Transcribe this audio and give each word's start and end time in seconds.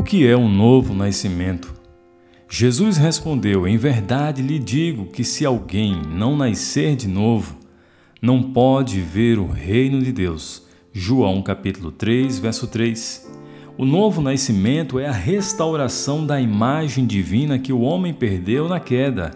O 0.00 0.02
que 0.02 0.26
é 0.26 0.34
um 0.34 0.48
novo 0.48 0.94
nascimento? 0.94 1.74
Jesus 2.48 2.96
respondeu: 2.96 3.68
Em 3.68 3.76
verdade 3.76 4.40
lhe 4.40 4.58
digo 4.58 5.04
que 5.04 5.22
se 5.22 5.44
alguém 5.44 6.00
não 6.08 6.34
nascer 6.34 6.96
de 6.96 7.06
novo, 7.06 7.54
não 8.22 8.42
pode 8.42 8.98
ver 8.98 9.38
o 9.38 9.46
reino 9.46 10.00
de 10.00 10.10
Deus. 10.10 10.66
João 10.90 11.42
capítulo 11.42 11.92
3, 11.92 12.38
verso 12.38 12.66
3. 12.66 13.30
O 13.76 13.84
novo 13.84 14.22
nascimento 14.22 14.98
é 14.98 15.06
a 15.06 15.12
restauração 15.12 16.24
da 16.24 16.40
imagem 16.40 17.06
divina 17.06 17.58
que 17.58 17.70
o 17.70 17.82
homem 17.82 18.14
perdeu 18.14 18.70
na 18.70 18.80
queda. 18.80 19.32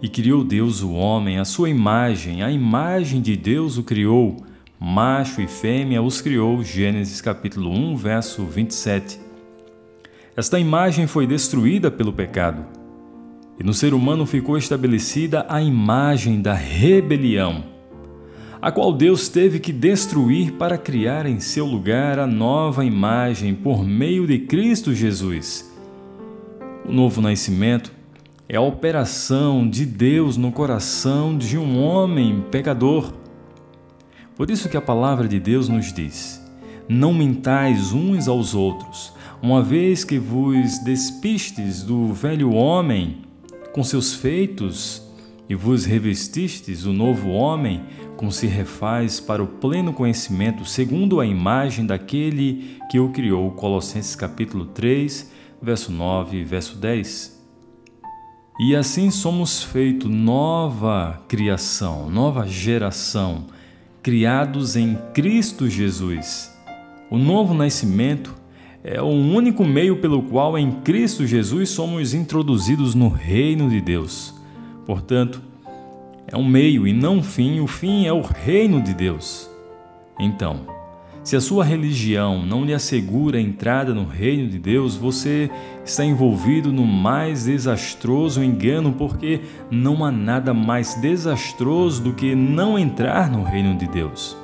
E 0.00 0.08
criou 0.08 0.44
Deus 0.44 0.80
o 0.80 0.92
homem, 0.92 1.40
a 1.40 1.44
sua 1.44 1.70
imagem, 1.70 2.44
a 2.44 2.52
imagem 2.52 3.20
de 3.20 3.36
Deus 3.36 3.76
o 3.76 3.82
criou, 3.82 4.36
macho 4.78 5.42
e 5.42 5.48
fêmea 5.48 6.00
os 6.00 6.20
criou. 6.20 6.62
Gênesis 6.62 7.20
capítulo 7.20 7.68
1, 7.72 7.96
verso 7.96 8.44
27. 8.44 9.26
Esta 10.38 10.56
imagem 10.56 11.08
foi 11.08 11.26
destruída 11.26 11.90
pelo 11.90 12.12
pecado. 12.12 12.64
E 13.58 13.64
no 13.64 13.74
ser 13.74 13.92
humano 13.92 14.24
ficou 14.24 14.56
estabelecida 14.56 15.44
a 15.48 15.60
imagem 15.60 16.40
da 16.40 16.54
rebelião, 16.54 17.64
a 18.62 18.70
qual 18.70 18.92
Deus 18.92 19.28
teve 19.28 19.58
que 19.58 19.72
destruir 19.72 20.52
para 20.52 20.78
criar 20.78 21.26
em 21.26 21.40
seu 21.40 21.66
lugar 21.66 22.20
a 22.20 22.26
nova 22.28 22.84
imagem 22.84 23.52
por 23.52 23.84
meio 23.84 24.28
de 24.28 24.38
Cristo 24.38 24.94
Jesus. 24.94 25.76
O 26.86 26.92
novo 26.92 27.20
nascimento 27.20 27.92
é 28.48 28.56
a 28.56 28.60
operação 28.60 29.68
de 29.68 29.84
Deus 29.84 30.36
no 30.36 30.52
coração 30.52 31.36
de 31.36 31.58
um 31.58 31.82
homem 31.82 32.44
pecador. 32.48 33.12
Por 34.36 34.52
isso 34.52 34.68
que 34.68 34.76
a 34.76 34.80
palavra 34.80 35.26
de 35.26 35.40
Deus 35.40 35.68
nos 35.68 35.92
diz: 35.92 36.40
Não 36.88 37.12
mentais 37.12 37.92
uns 37.92 38.28
aos 38.28 38.54
outros, 38.54 39.17
uma 39.40 39.62
vez 39.62 40.04
que 40.04 40.18
vos 40.18 40.78
despistes 40.80 41.82
do 41.82 42.12
velho 42.12 42.52
homem 42.52 43.22
com 43.72 43.84
seus 43.84 44.14
feitos 44.14 45.02
e 45.48 45.54
vos 45.54 45.84
revestistes 45.84 46.84
o 46.84 46.92
novo 46.92 47.30
homem, 47.30 47.84
como 48.16 48.32
se 48.32 48.46
refaz 48.46 49.20
para 49.20 49.42
o 49.42 49.46
pleno 49.46 49.92
conhecimento, 49.92 50.64
segundo 50.64 51.20
a 51.20 51.26
imagem 51.26 51.86
daquele 51.86 52.78
que 52.90 52.98
o 52.98 53.10
criou. 53.10 53.52
Colossenses 53.52 54.14
capítulo 54.14 54.66
3, 54.66 55.30
verso 55.62 55.92
9 55.92 56.38
e 56.38 56.44
verso 56.44 56.76
10. 56.76 57.38
E 58.60 58.74
assim 58.74 59.10
somos 59.10 59.62
feito 59.62 60.08
nova 60.08 61.22
criação, 61.28 62.10
nova 62.10 62.44
geração, 62.46 63.46
criados 64.02 64.74
em 64.74 64.98
Cristo 65.14 65.68
Jesus. 65.68 66.52
O 67.08 67.16
novo 67.16 67.54
nascimento 67.54 68.34
é 68.82 69.00
o 69.02 69.06
único 69.06 69.64
meio 69.64 69.96
pelo 69.96 70.22
qual 70.22 70.56
em 70.56 70.70
Cristo 70.82 71.26
Jesus 71.26 71.70
somos 71.70 72.14
introduzidos 72.14 72.94
no 72.94 73.08
reino 73.08 73.68
de 73.68 73.80
Deus. 73.80 74.34
Portanto, 74.86 75.42
é 76.26 76.36
um 76.36 76.46
meio 76.46 76.86
e 76.86 76.92
não 76.92 77.16
um 77.16 77.22
fim, 77.22 77.60
o 77.60 77.66
fim 77.66 78.06
é 78.06 78.12
o 78.12 78.20
reino 78.20 78.80
de 78.80 78.94
Deus. 78.94 79.50
Então, 80.18 80.66
se 81.24 81.36
a 81.36 81.40
sua 81.40 81.64
religião 81.64 82.42
não 82.44 82.64
lhe 82.64 82.72
assegura 82.72 83.36
a 83.36 83.40
entrada 83.40 83.92
no 83.92 84.06
reino 84.06 84.48
de 84.48 84.58
Deus, 84.58 84.96
você 84.96 85.50
está 85.84 86.04
envolvido 86.04 86.72
no 86.72 86.86
mais 86.86 87.44
desastroso 87.44 88.42
engano, 88.42 88.92
porque 88.92 89.40
não 89.70 90.04
há 90.04 90.10
nada 90.10 90.54
mais 90.54 90.94
desastroso 90.94 92.02
do 92.02 92.14
que 92.14 92.34
não 92.34 92.78
entrar 92.78 93.30
no 93.30 93.42
reino 93.42 93.76
de 93.76 93.86
Deus. 93.86 94.36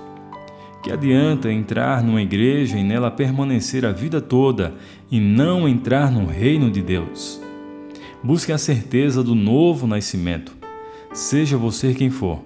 Que 0.85 0.93
adianta 0.93 1.51
entrar 1.51 2.03
numa 2.03 2.21
igreja 2.21 2.77
e 2.77 2.85
nela 2.85 3.11
permanecer 3.11 3.87
a 3.87 3.91
vida 3.91 4.21
toda 4.21 4.75
e 5.11 5.19
não 5.19 5.67
entrar 5.67 6.13
no 6.13 6.27
reino 6.27 6.71
de 6.71 6.83
Deus? 6.83 7.41
Busque 8.23 8.53
a 8.53 8.59
certeza 8.59 9.23
do 9.23 9.35
novo 9.35 9.87
nascimento. 9.87 10.55
Seja 11.11 11.57
você 11.57 11.95
quem 11.95 12.11
for, 12.11 12.45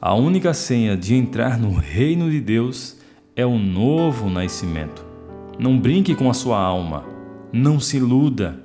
a 0.00 0.14
única 0.14 0.54
senha 0.54 0.96
de 0.96 1.14
entrar 1.14 1.58
no 1.58 1.74
reino 1.74 2.30
de 2.30 2.40
Deus 2.40 2.96
é 3.36 3.44
o 3.44 3.58
novo 3.58 4.30
nascimento. 4.30 5.04
Não 5.58 5.78
brinque 5.78 6.14
com 6.14 6.30
a 6.30 6.34
sua 6.34 6.58
alma, 6.58 7.04
não 7.52 7.78
se 7.78 7.98
iluda, 7.98 8.62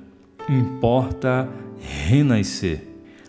importa 0.48 1.46
renascer. 1.78 2.88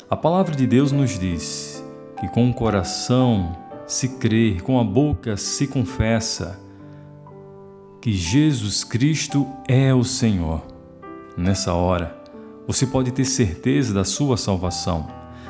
A 0.09 0.15
palavra 0.15 0.55
de 0.55 0.65
Deus 0.65 0.93
nos 0.93 1.19
diz 1.19 1.83
que 2.17 2.29
com 2.29 2.49
o 2.49 2.53
coração 2.53 3.57
se 3.91 4.07
crê, 4.07 4.55
com 4.63 4.79
a 4.79 4.85
boca 4.85 5.35
se 5.35 5.67
confessa 5.67 6.57
que 8.01 8.13
Jesus 8.13 8.85
Cristo 8.85 9.45
é 9.67 9.93
o 9.93 10.01
Senhor. 10.01 10.65
Nessa 11.37 11.73
hora, 11.73 12.17
você 12.65 12.87
pode 12.87 13.11
ter 13.11 13.25
certeza 13.25 13.93
da 13.93 14.05
sua 14.05 14.37
salvação, 14.37 15.07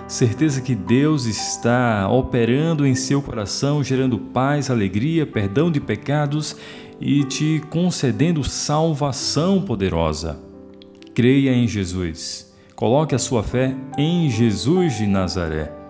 certeza 0.08 0.60
que 0.60 0.74
Deus 0.74 1.26
está 1.26 2.10
operando 2.10 2.84
em 2.86 2.96
seu 2.96 3.22
coração, 3.22 3.84
gerando 3.84 4.18
paz, 4.18 4.72
alegria, 4.72 5.24
perdão 5.28 5.72
de 5.72 5.80
pecados 5.80 6.56
e 7.00 7.24
te 7.24 7.62
concedendo 7.70 8.44
salvação 8.44 9.62
poderosa. 9.62 10.40
Creia 11.14 11.54
em 11.54 11.68
Jesus. 11.68 12.52
Coloque 12.76 13.14
a 13.14 13.20
sua 13.20 13.44
fé 13.44 13.76
em 14.00 14.32
Jesus 14.32 14.98
de 14.98 15.06
Nazaré. 15.06 15.81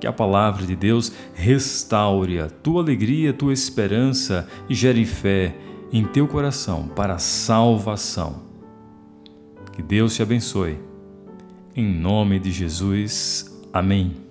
Que 0.00 0.06
a 0.06 0.12
palavra 0.12 0.66
de 0.66 0.76
Deus 0.76 1.12
restaure 1.34 2.38
a 2.38 2.48
tua 2.48 2.82
alegria, 2.82 3.30
a 3.30 3.34
tua 3.34 3.52
esperança 3.52 4.46
e 4.68 4.74
gere 4.74 5.04
fé 5.04 5.54
em 5.92 6.04
teu 6.04 6.26
coração 6.26 6.88
para 6.88 7.14
a 7.14 7.18
salvação. 7.18 8.42
Que 9.72 9.82
Deus 9.82 10.14
te 10.14 10.22
abençoe. 10.22 10.78
Em 11.74 11.84
nome 11.84 12.38
de 12.38 12.50
Jesus. 12.52 13.52
Amém. 13.72 14.23